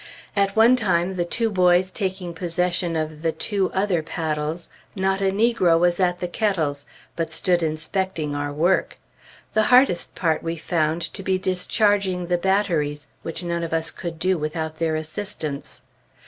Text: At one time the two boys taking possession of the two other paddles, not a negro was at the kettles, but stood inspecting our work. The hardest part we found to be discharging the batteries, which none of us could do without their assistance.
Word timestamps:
At 0.35 0.55
one 0.55 0.75
time 0.75 1.15
the 1.15 1.25
two 1.25 1.51
boys 1.51 1.91
taking 1.91 2.33
possession 2.33 2.95
of 2.95 3.21
the 3.21 3.31
two 3.31 3.71
other 3.71 4.01
paddles, 4.01 4.67
not 4.95 5.21
a 5.21 5.31
negro 5.31 5.79
was 5.79 5.99
at 5.99 6.19
the 6.19 6.27
kettles, 6.27 6.87
but 7.15 7.31
stood 7.31 7.61
inspecting 7.61 8.33
our 8.33 8.51
work. 8.51 8.97
The 9.53 9.65
hardest 9.69 10.15
part 10.15 10.41
we 10.41 10.55
found 10.57 11.03
to 11.13 11.21
be 11.21 11.37
discharging 11.37 12.25
the 12.25 12.39
batteries, 12.39 13.09
which 13.21 13.43
none 13.43 13.63
of 13.63 13.73
us 13.73 13.91
could 13.91 14.17
do 14.17 14.39
without 14.39 14.79
their 14.79 14.95
assistance. 14.95 15.83